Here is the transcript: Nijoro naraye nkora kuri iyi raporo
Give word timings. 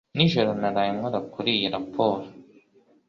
Nijoro 0.15 0.51
naraye 0.59 0.91
nkora 0.97 1.19
kuri 1.33 1.49
iyi 1.57 1.67
raporo 1.75 2.23